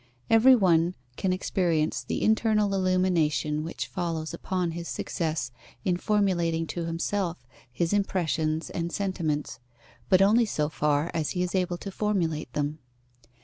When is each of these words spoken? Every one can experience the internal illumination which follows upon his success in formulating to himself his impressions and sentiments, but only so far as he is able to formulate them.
Every 0.31 0.55
one 0.55 0.95
can 1.15 1.31
experience 1.31 2.01
the 2.03 2.23
internal 2.23 2.73
illumination 2.73 3.63
which 3.63 3.85
follows 3.85 4.33
upon 4.33 4.71
his 4.71 4.87
success 4.87 5.51
in 5.85 5.95
formulating 5.97 6.65
to 6.73 6.85
himself 6.85 7.45
his 7.71 7.93
impressions 7.93 8.71
and 8.71 8.91
sentiments, 8.91 9.59
but 10.09 10.19
only 10.23 10.47
so 10.47 10.69
far 10.69 11.11
as 11.13 11.29
he 11.37 11.43
is 11.43 11.53
able 11.53 11.77
to 11.77 11.91
formulate 11.91 12.51
them. 12.53 12.79